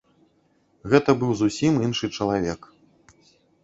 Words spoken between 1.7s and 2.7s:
іншы чалавек.